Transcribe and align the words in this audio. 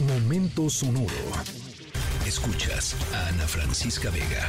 Momento 0.00 0.68
sonoro. 0.68 1.08
Escuchas 2.26 2.94
a 3.14 3.28
Ana 3.28 3.46
Francisca 3.46 4.10
Vega. 4.10 4.46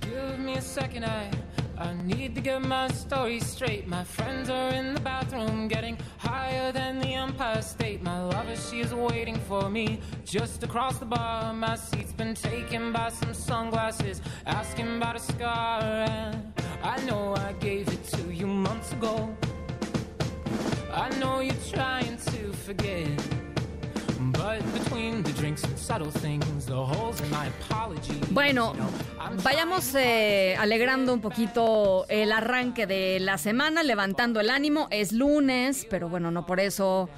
Give 0.00 0.38
me 0.38 0.54
a 0.56 0.62
second, 0.62 1.04
I, 1.04 1.30
I 1.76 1.92
need 2.04 2.34
to 2.36 2.40
get 2.40 2.62
my 2.62 2.88
story 2.88 3.40
straight. 3.40 3.86
My 3.86 4.02
friends 4.02 4.48
are 4.48 4.70
in 4.70 4.94
the 4.94 5.00
bathroom 5.00 5.68
getting 5.68 5.98
higher 6.16 6.72
than 6.72 6.98
the 6.98 7.12
Empire 7.12 7.60
State. 7.60 8.02
My 8.02 8.22
lover, 8.22 8.56
she 8.56 8.80
is 8.80 8.94
waiting 8.94 9.36
for 9.40 9.68
me 9.68 10.00
just 10.24 10.62
across 10.62 10.96
the 10.96 11.04
bar. 11.04 11.52
My 11.52 11.76
seat's 11.76 12.14
been 12.14 12.34
taken 12.34 12.92
by 12.92 13.10
some 13.10 13.34
sunglasses, 13.34 14.22
asking 14.46 14.96
about 14.96 15.16
a 15.16 15.20
scar. 15.20 15.82
And 15.82 16.54
I 16.82 16.98
know 17.04 17.15
Bueno, 28.30 28.72
vayamos 29.44 29.94
eh, 29.94 30.56
alegrando 30.58 31.14
un 31.14 31.20
poquito 31.20 32.06
el 32.08 32.32
arranque 32.32 32.86
de 32.86 33.20
la 33.20 33.38
semana, 33.38 33.82
levantando 33.84 34.40
el 34.40 34.50
ánimo. 34.50 34.88
Es 34.90 35.12
lunes, 35.12 35.86
pero 35.88 36.08
bueno, 36.08 36.30
no 36.32 36.44
por 36.44 36.58
eso 36.58 37.08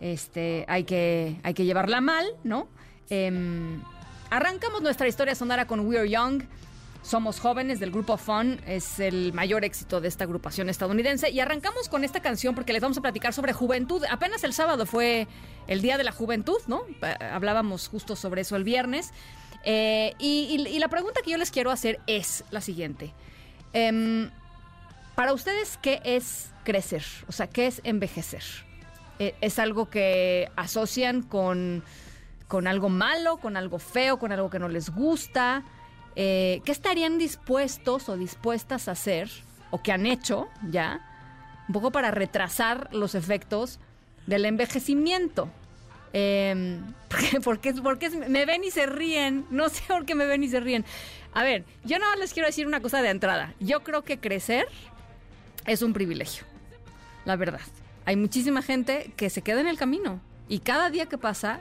este, 0.00 0.64
hay, 0.68 0.82
que, 0.82 1.38
hay 1.44 1.54
que 1.54 1.64
llevarla 1.64 2.00
mal, 2.00 2.26
¿no? 2.42 2.68
Em, 3.08 3.80
arrancamos 4.30 4.82
nuestra 4.82 5.06
historia 5.06 5.34
sonora 5.34 5.66
con 5.66 5.86
We're 5.86 6.08
Young. 6.08 6.42
Somos 7.06 7.38
jóvenes 7.38 7.78
del 7.78 7.92
grupo 7.92 8.16
Fun, 8.16 8.60
es 8.66 8.98
el 8.98 9.32
mayor 9.32 9.64
éxito 9.64 10.00
de 10.00 10.08
esta 10.08 10.24
agrupación 10.24 10.68
estadounidense. 10.68 11.30
Y 11.30 11.38
arrancamos 11.38 11.88
con 11.88 12.02
esta 12.02 12.18
canción 12.18 12.56
porque 12.56 12.72
les 12.72 12.82
vamos 12.82 12.98
a 12.98 13.00
platicar 13.00 13.32
sobre 13.32 13.52
juventud. 13.52 14.02
Apenas 14.10 14.42
el 14.42 14.52
sábado 14.52 14.86
fue 14.86 15.28
el 15.68 15.82
Día 15.82 15.98
de 15.98 16.02
la 16.02 16.10
Juventud, 16.10 16.58
¿no? 16.66 16.82
Eh, 17.02 17.14
Hablábamos 17.32 17.86
justo 17.86 18.16
sobre 18.16 18.40
eso 18.40 18.56
el 18.56 18.64
viernes. 18.64 19.12
Eh, 19.62 20.14
y, 20.18 20.76
la 20.80 20.88
pregunta 20.88 21.20
que 21.24 21.30
yo 21.30 21.38
les 21.38 21.52
quiero 21.52 21.70
hacer 21.70 22.00
es 22.08 22.42
la 22.50 22.60
siguiente. 22.60 23.14
Em, 23.72 24.28
para 25.14 25.32
ustedes, 25.32 25.78
¿qué 25.80 26.00
es 26.02 26.50
crecer? 26.64 27.04
O 27.28 27.32
sea, 27.32 27.46
¿qué 27.46 27.68
es 27.68 27.80
envejecer? 27.84 28.42
Eh, 29.20 29.36
¿Es 29.40 29.60
algo 29.60 29.90
que 29.90 30.50
asocian 30.56 31.22
con, 31.22 31.84
con 32.48 32.66
algo 32.66 32.88
malo, 32.88 33.36
con 33.36 33.56
algo 33.56 33.78
feo, 33.78 34.18
con 34.18 34.32
algo 34.32 34.50
que 34.50 34.58
no 34.58 34.66
les 34.66 34.90
gusta? 34.90 35.62
Eh, 36.16 36.62
¿Qué 36.64 36.72
estarían 36.72 37.18
dispuestos 37.18 38.08
o 38.08 38.16
dispuestas 38.16 38.88
a 38.88 38.92
hacer, 38.92 39.30
o 39.70 39.82
que 39.82 39.92
han 39.92 40.06
hecho 40.06 40.48
ya, 40.68 41.00
un 41.68 41.72
poco 41.74 41.92
para 41.92 42.10
retrasar 42.10 42.88
los 42.92 43.14
efectos 43.14 43.78
del 44.26 44.46
envejecimiento? 44.46 45.48
Porque, 47.44 47.74
porque 47.74 48.10
me 48.10 48.46
ven 48.46 48.64
y 48.64 48.70
se 48.70 48.86
ríen. 48.86 49.44
No 49.50 49.68
sé 49.68 49.82
por 49.86 50.06
qué 50.06 50.14
me 50.14 50.26
ven 50.26 50.42
y 50.42 50.48
se 50.48 50.60
ríen. 50.60 50.84
A 51.34 51.42
ver, 51.42 51.64
yo 51.84 51.98
nada 51.98 52.12
más 52.12 52.20
les 52.20 52.32
quiero 52.32 52.46
decir 52.46 52.66
una 52.66 52.80
cosa 52.80 53.02
de 53.02 53.10
entrada. 53.10 53.54
Yo 53.60 53.82
creo 53.82 54.02
que 54.02 54.18
crecer 54.18 54.66
es 55.66 55.82
un 55.82 55.92
privilegio. 55.92 56.44
La 57.24 57.36
verdad. 57.36 57.60
Hay 58.06 58.16
muchísima 58.16 58.62
gente 58.62 59.12
que 59.16 59.30
se 59.30 59.42
queda 59.42 59.60
en 59.60 59.66
el 59.66 59.76
camino. 59.76 60.20
Y 60.48 60.60
cada 60.60 60.90
día 60.90 61.06
que 61.06 61.18
pasa, 61.18 61.60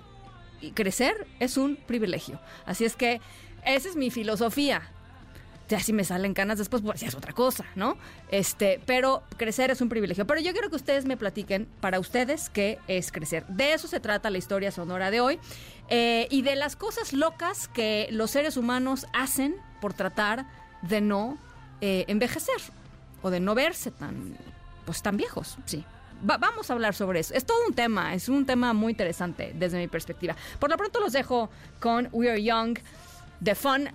crecer 0.73 1.27
es 1.39 1.57
un 1.57 1.75
privilegio. 1.75 2.39
Así 2.65 2.85
es 2.85 2.95
que 2.95 3.19
esa 3.65 3.89
es 3.89 3.95
mi 3.95 4.11
filosofía. 4.11 4.81
Ya 5.67 5.79
si 5.79 5.93
me 5.93 6.03
salen 6.03 6.35
canas 6.35 6.59
después, 6.59 6.83
pues 6.83 7.01
ya 7.01 7.07
es 7.07 7.15
otra 7.15 7.33
cosa, 7.33 7.65
¿no? 7.73 7.97
Este, 8.29 8.79
pero 8.85 9.23
crecer 9.35 9.71
es 9.71 9.81
un 9.81 9.89
privilegio. 9.89 10.27
Pero 10.27 10.39
yo 10.39 10.51
quiero 10.51 10.69
que 10.69 10.75
ustedes 10.75 11.05
me 11.05 11.17
platiquen 11.17 11.67
para 11.79 11.99
ustedes 11.99 12.49
qué 12.51 12.77
es 12.87 13.11
crecer. 13.11 13.47
De 13.47 13.73
eso 13.73 13.87
se 13.87 13.99
trata 13.99 14.29
la 14.29 14.37
historia 14.37 14.71
sonora 14.71 15.09
de 15.09 15.21
hoy. 15.21 15.39
Eh, 15.89 16.27
y 16.29 16.43
de 16.43 16.55
las 16.55 16.75
cosas 16.75 17.13
locas 17.13 17.67
que 17.67 18.07
los 18.11 18.29
seres 18.29 18.57
humanos 18.57 19.07
hacen 19.13 19.55
por 19.81 19.93
tratar 19.93 20.45
de 20.83 21.01
no 21.01 21.37
eh, 21.81 22.05
envejecer 22.09 22.61
o 23.23 23.31
de 23.31 23.39
no 23.39 23.55
verse 23.55 23.89
tan, 23.89 24.37
pues, 24.85 25.01
tan 25.01 25.17
viejos, 25.17 25.57
sí. 25.65 25.83
Va- 26.29 26.37
vamos 26.37 26.69
a 26.69 26.73
hablar 26.73 26.93
sobre 26.93 27.19
eso. 27.21 27.33
Es 27.33 27.43
todo 27.43 27.57
un 27.67 27.73
tema, 27.73 28.13
es 28.13 28.29
un 28.29 28.45
tema 28.45 28.73
muy 28.73 28.91
interesante 28.91 29.51
desde 29.55 29.79
mi 29.79 29.87
perspectiva. 29.87 30.35
Por 30.59 30.69
lo 30.69 30.77
pronto 30.77 30.99
los 30.99 31.11
dejo 31.11 31.49
con 31.79 32.07
We 32.11 32.29
Are 32.29 32.41
Young, 32.41 32.77
The 33.41 33.55
Fun. 33.55 33.89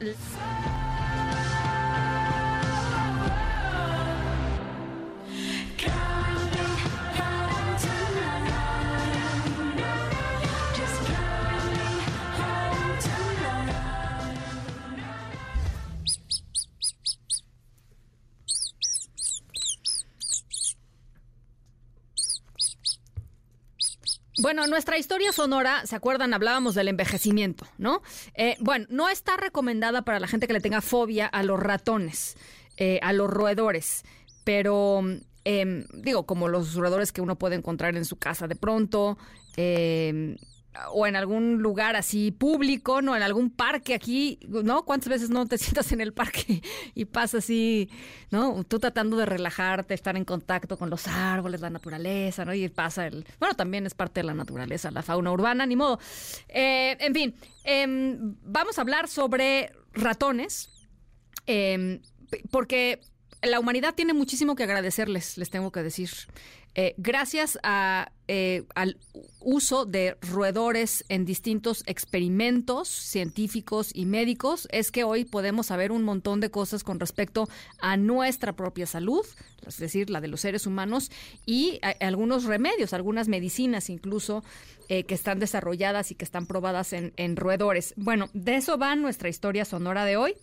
Bueno, 24.40 24.66
nuestra 24.66 24.96
historia 24.96 25.32
sonora, 25.32 25.84
¿se 25.84 25.94
acuerdan? 25.94 26.32
Hablábamos 26.32 26.74
del 26.74 26.88
envejecimiento, 26.88 27.66
¿no? 27.76 28.00
Eh, 28.34 28.56
bueno, 28.60 28.86
no 28.88 29.10
está 29.10 29.36
recomendada 29.36 30.00
para 30.00 30.18
la 30.18 30.26
gente 30.26 30.46
que 30.46 30.54
le 30.54 30.62
tenga 30.62 30.80
fobia 30.80 31.26
a 31.26 31.42
los 31.42 31.60
ratones, 31.60 32.38
eh, 32.78 33.00
a 33.02 33.12
los 33.12 33.28
roedores, 33.28 34.02
pero 34.44 35.02
em, 35.44 35.84
digo, 35.92 36.24
como 36.24 36.48
los 36.48 36.74
roedores 36.74 37.12
que 37.12 37.20
uno 37.20 37.36
puede 37.36 37.56
encontrar 37.56 37.98
en 37.98 38.06
su 38.06 38.16
casa 38.16 38.48
de 38.48 38.56
pronto, 38.56 39.18
em, 39.56 40.38
o 40.92 41.06
en 41.06 41.16
algún 41.16 41.58
lugar 41.62 41.96
así 41.96 42.30
público, 42.30 43.02
¿no? 43.02 43.16
En 43.16 43.22
algún 43.22 43.50
parque 43.50 43.94
aquí, 43.94 44.38
¿no? 44.48 44.84
¿Cuántas 44.84 45.08
veces 45.08 45.30
no 45.30 45.46
te 45.46 45.58
sientas 45.58 45.90
en 45.92 46.00
el 46.00 46.12
parque 46.12 46.62
y 46.94 47.04
pasa 47.06 47.38
así, 47.38 47.90
¿no? 48.30 48.62
Tú 48.64 48.78
tratando 48.78 49.16
de 49.16 49.26
relajarte, 49.26 49.94
estar 49.94 50.16
en 50.16 50.24
contacto 50.24 50.78
con 50.78 50.88
los 50.88 51.08
árboles, 51.08 51.60
la 51.60 51.70
naturaleza, 51.70 52.44
¿no? 52.44 52.54
Y 52.54 52.68
pasa 52.68 53.06
el... 53.06 53.26
Bueno, 53.38 53.54
también 53.54 53.86
es 53.86 53.94
parte 53.94 54.20
de 54.20 54.24
la 54.24 54.34
naturaleza, 54.34 54.90
la 54.90 55.02
fauna 55.02 55.32
urbana, 55.32 55.66
ni 55.66 55.76
modo. 55.76 55.98
Eh, 56.48 56.96
en 57.00 57.14
fin, 57.14 57.34
em, 57.64 58.36
vamos 58.42 58.78
a 58.78 58.82
hablar 58.82 59.08
sobre 59.08 59.72
ratones, 59.92 60.70
em, 61.46 62.00
porque 62.50 63.00
la 63.42 63.58
humanidad 63.58 63.94
tiene 63.94 64.12
muchísimo 64.12 64.54
que 64.54 64.64
agradecerles, 64.64 65.38
les 65.38 65.50
tengo 65.50 65.72
que 65.72 65.82
decir. 65.82 66.10
Eh, 66.76 66.94
gracias 66.98 67.58
a, 67.64 68.12
eh, 68.28 68.62
al 68.76 68.96
uso 69.40 69.86
de 69.86 70.16
roedores 70.20 71.04
en 71.08 71.24
distintos 71.24 71.82
experimentos 71.86 72.88
científicos 72.88 73.90
y 73.92 74.06
médicos, 74.06 74.68
es 74.70 74.92
que 74.92 75.02
hoy 75.02 75.24
podemos 75.24 75.66
saber 75.66 75.90
un 75.90 76.04
montón 76.04 76.38
de 76.40 76.50
cosas 76.50 76.84
con 76.84 77.00
respecto 77.00 77.48
a 77.80 77.96
nuestra 77.96 78.54
propia 78.54 78.86
salud, 78.86 79.26
es 79.66 79.78
decir, 79.78 80.10
la 80.10 80.20
de 80.20 80.28
los 80.28 80.42
seres 80.42 80.66
humanos, 80.66 81.10
y 81.44 81.80
algunos 82.00 82.44
remedios, 82.44 82.92
algunas 82.92 83.26
medicinas 83.26 83.90
incluso 83.90 84.44
eh, 84.88 85.04
que 85.04 85.14
están 85.14 85.40
desarrolladas 85.40 86.12
y 86.12 86.14
que 86.14 86.24
están 86.24 86.46
probadas 86.46 86.92
en, 86.92 87.12
en 87.16 87.36
roedores. 87.36 87.94
Bueno, 87.96 88.30
de 88.32 88.56
eso 88.56 88.78
va 88.78 88.94
nuestra 88.94 89.28
historia 89.28 89.64
sonora 89.64 90.04
de 90.04 90.16
hoy. 90.16 90.36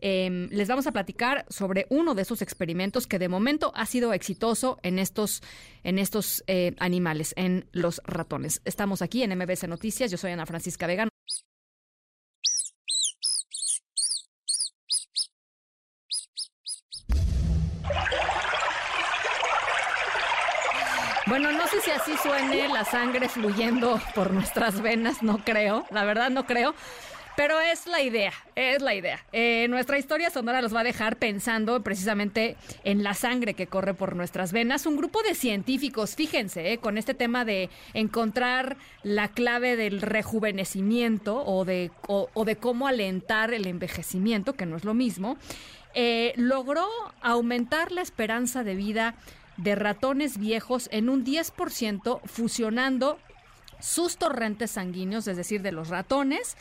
Eh, 0.00 0.48
les 0.50 0.68
vamos 0.68 0.86
a 0.86 0.92
platicar 0.92 1.44
sobre 1.48 1.86
uno 1.90 2.14
de 2.14 2.22
esos 2.22 2.42
experimentos 2.42 3.06
que 3.06 3.18
de 3.18 3.28
momento 3.28 3.72
ha 3.74 3.86
sido 3.86 4.12
exitoso 4.12 4.78
en 4.82 4.98
estos, 4.98 5.42
en 5.84 5.98
estos 5.98 6.44
eh, 6.46 6.74
animales, 6.78 7.34
en 7.36 7.66
los 7.72 8.00
ratones. 8.04 8.62
Estamos 8.64 9.02
aquí 9.02 9.22
en 9.22 9.36
MBC 9.36 9.68
Noticias. 9.68 10.10
Yo 10.10 10.16
soy 10.16 10.32
Ana 10.32 10.46
Francisca 10.46 10.86
Vega. 10.86 11.08
Bueno, 21.28 21.52
no 21.52 21.66
sé 21.68 21.82
si 21.82 21.90
así 21.90 22.16
suene 22.16 22.68
la 22.68 22.86
sangre 22.86 23.28
fluyendo 23.28 24.00
por 24.14 24.32
nuestras 24.32 24.80
venas, 24.80 25.22
no 25.22 25.44
creo, 25.44 25.84
la 25.90 26.04
verdad 26.04 26.30
no 26.30 26.46
creo. 26.46 26.74
Pero 27.38 27.60
es 27.60 27.86
la 27.86 28.02
idea, 28.02 28.32
es 28.56 28.82
la 28.82 28.96
idea. 28.96 29.24
Eh, 29.30 29.68
nuestra 29.70 29.96
historia 29.96 30.28
sonora 30.28 30.60
los 30.60 30.74
va 30.74 30.80
a 30.80 30.82
dejar 30.82 31.18
pensando 31.18 31.84
precisamente 31.84 32.56
en 32.82 33.04
la 33.04 33.14
sangre 33.14 33.54
que 33.54 33.68
corre 33.68 33.94
por 33.94 34.16
nuestras 34.16 34.50
venas. 34.50 34.86
Un 34.86 34.96
grupo 34.96 35.22
de 35.22 35.36
científicos, 35.36 36.16
fíjense, 36.16 36.72
eh, 36.72 36.78
con 36.78 36.98
este 36.98 37.14
tema 37.14 37.44
de 37.44 37.70
encontrar 37.94 38.76
la 39.04 39.28
clave 39.28 39.76
del 39.76 40.00
rejuvenecimiento 40.00 41.44
o 41.46 41.64
de, 41.64 41.92
cómo 42.58 42.88
alentar 42.88 43.54
el 43.54 43.68
envejecimiento, 43.68 44.54
que 44.54 44.66
no 44.66 44.76
es 44.76 44.82
lo 44.82 44.94
mismo, 44.94 45.38
eh, 45.94 46.32
logró 46.34 46.88
aumentar 47.22 47.92
la 47.92 48.02
esperanza 48.02 48.64
de 48.64 48.74
vida 48.74 49.14
de 49.58 49.76
ratones 49.76 50.38
viejos 50.38 50.88
en 50.90 51.08
un 51.08 51.24
10%, 51.24 52.20
fusionando 52.24 53.16
sus 53.78 54.16
torrentes 54.16 54.72
sanguíneos, 54.72 55.28
es 55.28 55.36
decir, 55.36 55.62
de 55.62 55.70
los 55.70 55.86
ratones, 55.86 56.56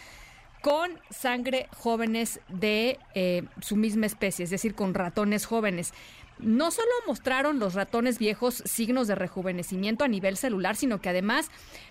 con 0.61 0.91
sangre 1.09 1.67
jóvenes 1.75 2.39
de 2.49 2.99
eh, 3.13 3.43
su 3.61 3.75
misma 3.75 4.05
especie, 4.05 4.43
es 4.43 4.49
decir, 4.49 4.75
con 4.75 4.93
ratones 4.93 5.45
jóvenes. 5.45 5.93
no 6.39 6.69
solo 6.69 6.91
mostraron 7.07 7.57
los 7.57 7.73
ratones 7.73 8.19
viejos 8.19 8.61
signos 8.65 9.07
de 9.07 9.15
rejuvenecimiento 9.15 10.03
a 10.03 10.07
nivel 10.07 10.37
celular, 10.37 10.75
sino 10.75 11.01
que 11.01 11.09
además 11.09 11.49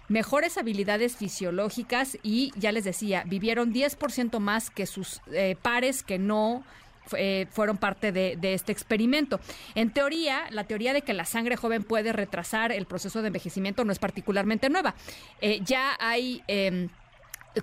mejores 0.08 0.56
habilidades 0.56 1.16
fisiológicas 1.16 2.16
y, 2.22 2.52
ya 2.56 2.70
les 2.70 2.84
decía, 2.84 3.24
vivieron 3.26 3.72
10% 3.72 4.38
más 4.38 4.70
que 4.70 4.86
sus 4.86 5.20
eh, 5.32 5.56
pares 5.60 6.04
que 6.04 6.18
no 6.20 6.62
eh, 7.16 7.46
fueron 7.50 7.76
parte 7.76 8.12
de, 8.12 8.38
este 8.54 8.70
experimento. 8.70 9.40
En 9.74 9.90
teoría, 9.90 10.44
la 10.50 10.62
teoría 10.64 10.92
de 10.92 11.02
que 11.02 11.12
la 11.12 11.24
sangre 11.24 11.56
joven 11.56 11.82
puede 11.82 12.12
retrasar 12.12 12.70
el 12.70 12.86
proceso 12.86 13.22
de 13.22 13.28
envejecimiento 13.28 13.84
no 13.84 13.90
es 13.90 13.98
particularmente 13.98 14.68
nueva. 14.70 14.94
Ya 15.64 15.96
hay... 15.98 16.42
Em, 16.46 16.88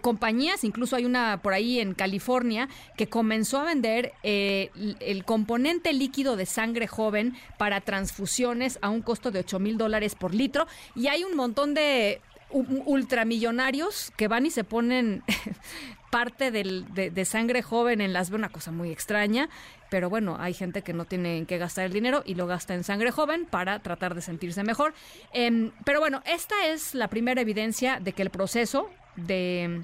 compañías, 0.02 0.64
incluso 0.64 0.96
hay 0.96 1.06
una 1.06 1.42
por 1.42 1.54
ahí 1.54 1.80
en 1.80 1.94
California 1.94 2.70
que 2.98 3.08
comenzó 3.08 3.60
a 3.60 3.66
vender 3.66 4.14
eh, 4.24 4.70
el 5.00 5.26
componente 5.26 5.94
líquido 5.94 6.36
de 6.36 6.46
sangre 6.46 6.88
joven 6.88 7.36
para 7.58 7.82
transfusiones 7.82 8.80
a 8.82 8.90
un 8.90 9.02
costo 9.02 9.32
de 9.32 9.40
8 9.40 9.60
mil 9.60 9.78
dólares 9.78 10.16
por 10.16 10.34
litro 10.34 10.68
y 10.96 11.08
hay 11.08 11.24
un 11.24 11.36
montón 11.36 11.74
de 11.74 12.22
ultramillonarios 12.54 14.12
que 14.16 14.28
van 14.28 14.46
y 14.46 14.52
se 14.52 14.64
ponen 14.64 15.24
parte 16.12 16.52
de, 16.52 17.26
sangre 17.26 17.64
joven 17.64 18.00
en 18.00 18.14
las 18.14 18.30
una 18.30 18.50
cosa 18.50 18.72
muy 18.72 18.92
extraña, 18.92 19.50
pero 19.90 20.10
bueno, 20.10 20.38
hay 20.40 20.54
gente 20.54 20.84
que 20.84 20.94
no 20.94 21.06
tiene 21.06 21.46
que 21.46 21.58
gastar 21.58 21.86
el 21.86 21.94
dinero 21.94 22.22
y 22.26 22.36
lo 22.36 22.46
gasta 22.46 22.76
en 22.76 22.84
sangre 22.84 23.10
joven 23.10 23.46
para 23.46 23.80
tratar 23.80 24.14
de 24.14 24.22
sentirse 24.22 24.64
mejor. 24.64 24.94
Em, 25.34 25.72
pero 25.84 26.00
bueno, 26.00 26.22
esta 26.26 26.68
es 26.68 26.94
la 26.94 27.08
primera 27.08 27.42
evidencia 27.42 28.00
de 28.00 28.14
que 28.14 28.22
el 28.22 28.30
proceso 28.30 28.90
de 29.16 29.84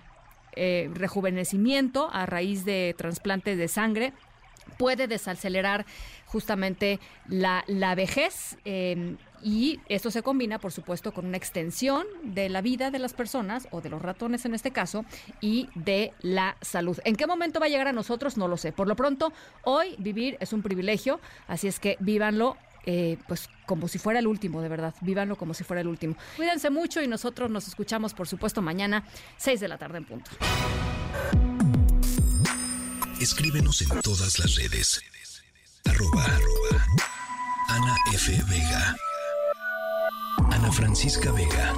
eh, 0.55 0.89
rejuvenecimiento 0.93 2.09
a 2.11 2.25
raíz 2.25 2.65
de 2.65 2.95
trasplantes 2.97 3.57
de 3.57 3.67
sangre 3.67 4.13
puede 4.77 5.07
desacelerar 5.07 5.85
justamente 6.25 6.99
la, 7.27 7.63
vejez 7.95 8.57
em, 8.65 9.17
y 9.41 9.79
esto 9.89 10.11
se 10.11 10.21
combina, 10.21 10.59
por 10.59 10.71
supuesto, 10.71 11.11
con 11.11 11.25
una 11.25 11.37
extensión 11.37 12.05
de 12.23 12.49
la 12.49 12.61
vida 12.61 12.91
de 12.91 12.99
las 12.99 13.13
personas 13.13 13.67
o 13.71 13.81
de 13.81 13.89
los 13.89 14.01
ratones 14.01 14.45
en 14.45 14.53
este 14.53 14.71
caso 14.71 15.05
y 15.41 15.69
de 15.75 16.13
la 16.21 16.55
salud. 16.61 16.99
¿En 17.03 17.15
qué 17.15 17.25
momento 17.25 17.59
va 17.59 17.65
a 17.65 17.69
llegar 17.69 17.87
a 17.87 17.93
nosotros? 17.93 18.37
No 18.37 18.47
lo 18.47 18.57
sé. 18.57 18.71
Por 18.71 18.87
lo 18.87 18.95
pronto, 18.95 19.33
hoy 19.63 19.95
vivir 19.97 20.37
es 20.39 20.53
un 20.53 20.61
privilegio, 20.61 21.19
así 21.47 21.67
es 21.67 21.79
que 21.79 21.97
vívanlo 21.99 22.57
eh, 22.85 23.17
pues 23.27 23.49
como 23.65 23.87
si 23.87 23.99
fuera 23.99 24.19
el 24.19 24.27
último, 24.27 24.61
de 24.61 24.69
verdad. 24.69 24.93
Vívanlo 25.01 25.35
como 25.35 25.53
si 25.53 25.63
fuera 25.63 25.81
el 25.81 25.87
último. 25.87 26.15
Cuídense 26.37 26.69
mucho 26.69 27.01
y 27.01 27.07
nosotros 27.07 27.49
nos 27.49 27.67
escuchamos, 27.67 28.13
por 28.13 28.27
supuesto, 28.27 28.61
mañana, 28.61 29.05
6 29.37 29.59
de 29.59 29.67
la 29.67 29.77
tarde 29.77 29.99
en 29.99 30.05
punto. 30.05 30.31
Escríbenos 33.19 33.81
en 33.81 33.89
todas 34.01 34.39
las 34.39 34.55
redes. 34.55 35.01
Arroba, 35.85 36.25
Ana 37.67 37.95
F. 38.13 38.31
Vega. 38.49 38.95
Ana 40.51 40.71
Francisca 40.71 41.31
Vega. 41.31 41.73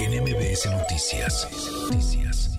En 0.00 0.22
MBS. 0.22 0.66
Noticias. 0.70 2.55